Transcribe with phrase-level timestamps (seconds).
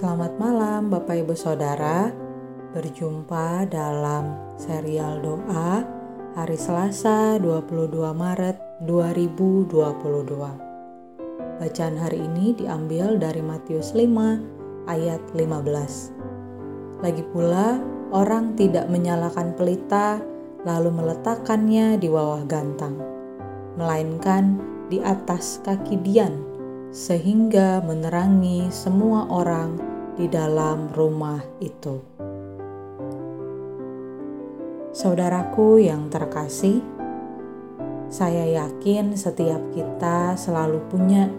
[0.00, 2.08] Selamat malam Bapak Ibu Saudara.
[2.72, 5.84] Berjumpa dalam serial doa
[6.32, 17.20] hari Selasa 22 Maret 2022 Bacaan hari ini diambil dari Matius 5 ayat 15 Lagi
[17.36, 17.76] pula
[18.16, 20.16] orang tidak menyalakan pelita
[20.64, 22.96] lalu meletakkannya di bawah gantang
[23.76, 26.40] Melainkan di atas kaki Dian
[26.88, 29.89] sehingga menerangi semua orang
[30.20, 31.96] di dalam rumah itu.
[34.92, 36.84] Saudaraku yang terkasih,
[38.12, 41.32] saya yakin setiap kita selalu punya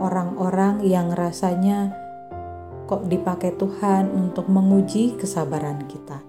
[0.00, 1.92] orang-orang yang rasanya
[2.88, 6.24] kok dipakai Tuhan untuk menguji kesabaran kita.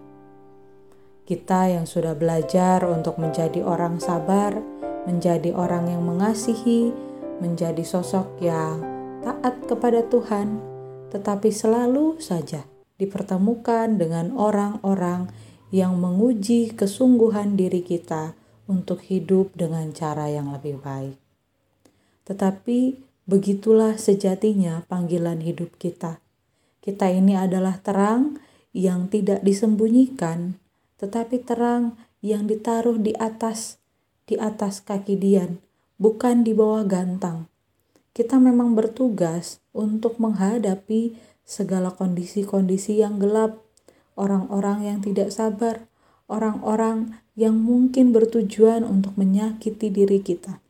[1.23, 4.59] Kita yang sudah belajar untuk menjadi orang sabar,
[5.07, 6.91] menjadi orang yang mengasihi,
[7.39, 8.83] menjadi sosok yang
[9.23, 10.72] taat kepada Tuhan,
[11.13, 12.65] tetapi selalu saja
[12.97, 15.29] dipertemukan dengan orang-orang
[15.69, 18.33] yang menguji kesungguhan diri kita
[18.65, 21.17] untuk hidup dengan cara yang lebih baik.
[22.25, 22.97] Tetapi
[23.29, 26.17] begitulah sejatinya panggilan hidup kita.
[26.83, 28.41] Kita ini adalah terang
[28.73, 30.57] yang tidak disembunyikan,
[30.99, 33.77] tetapi terang yang ditaruh di atas,
[34.25, 35.61] di atas kaki Dian,
[36.01, 37.52] bukan di bawah gantang.
[38.13, 43.57] Kita memang bertugas untuk menghadapi segala kondisi-kondisi yang gelap,
[44.13, 45.89] orang-orang yang tidak sabar,
[46.29, 50.61] orang-orang yang mungkin bertujuan untuk menyakiti diri kita.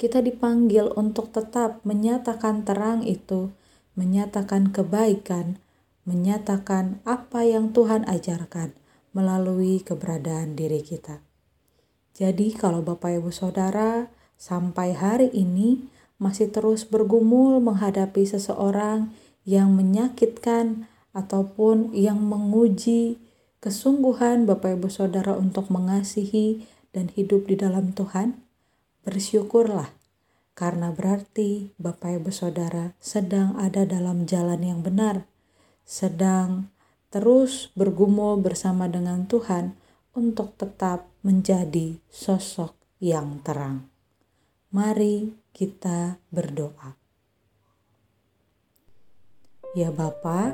[0.00, 3.52] Kita dipanggil untuk tetap menyatakan terang itu,
[3.98, 5.60] menyatakan kebaikan,
[6.08, 8.72] menyatakan apa yang Tuhan ajarkan
[9.12, 11.20] melalui keberadaan diri kita.
[12.16, 14.08] Jadi kalau Bapak Ibu Saudara
[14.40, 15.84] sampai hari ini
[16.20, 19.08] masih terus bergumul menghadapi seseorang
[19.48, 20.84] yang menyakitkan
[21.16, 23.16] ataupun yang menguji
[23.64, 28.36] kesungguhan Bapak Ibu Saudara untuk mengasihi dan hidup di dalam Tuhan,
[29.02, 29.90] bersyukurlah
[30.52, 35.24] karena berarti Bapak Ibu Saudara sedang ada dalam jalan yang benar,
[35.88, 36.68] sedang
[37.08, 39.72] terus bergumul bersama dengan Tuhan
[40.12, 43.88] untuk tetap menjadi sosok yang terang.
[44.70, 46.96] Mari kita berdoa.
[49.78, 50.50] Ya Bapa,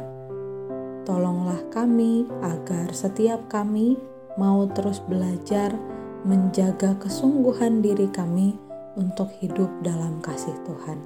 [1.08, 3.96] tolonglah kami agar setiap kami
[4.36, 5.72] mau terus belajar
[6.28, 8.58] menjaga kesungguhan diri kami
[9.00, 10.98] untuk hidup dalam kasih Tuhan.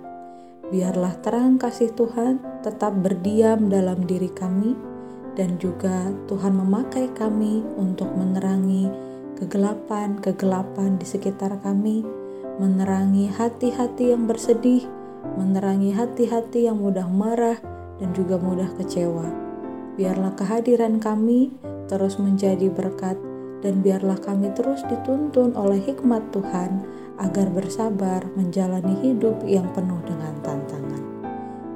[0.70, 4.74] Biarlah terang kasih Tuhan tetap berdiam dalam diri kami
[5.34, 8.90] dan juga Tuhan memakai kami untuk menerangi
[9.38, 12.02] kegelapan-kegelapan di sekitar kami,
[12.60, 14.84] menerangi hati-hati yang bersedih,
[15.40, 17.56] menerangi hati-hati yang mudah marah
[17.96, 19.24] dan juga mudah kecewa.
[19.96, 21.56] Biarlah kehadiran kami
[21.88, 23.16] terus menjadi berkat
[23.64, 26.84] dan biarlah kami terus dituntun oleh hikmat Tuhan
[27.20, 31.04] agar bersabar menjalani hidup yang penuh dengan tantangan.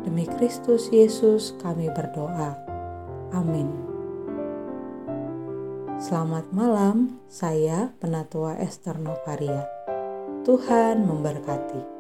[0.04, 2.56] Demi Kristus Yesus kami berdoa.
[3.32, 3.72] Amin.
[5.96, 9.73] Selamat malam, saya Penatua Esther Novaria.
[10.44, 11.93] Tuhan memberkati.